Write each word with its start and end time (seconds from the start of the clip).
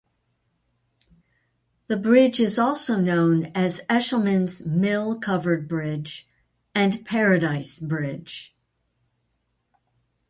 The 1.85 1.95
bridge 1.95 2.39
is 2.39 2.57
also 2.57 2.99
known 2.99 3.51
as 3.53 3.81
Eshelman's 3.87 4.65
Mill 4.65 5.13
Covered 5.19 5.67
Bridge 5.67 6.27
and 6.73 7.05
Paradise 7.05 7.79
Bridge. 7.79 8.55